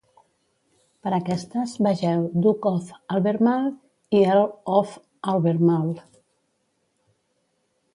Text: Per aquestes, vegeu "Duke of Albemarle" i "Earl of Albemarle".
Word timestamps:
Per 1.07 1.11
aquestes, 1.17 1.75
vegeu 1.89 2.25
"Duke 2.47 2.73
of 2.79 2.89
Albemarle" 3.19 3.71
i 4.21 4.25
"Earl 4.33 4.45
of 4.81 4.99
Albemarle". 5.37 5.99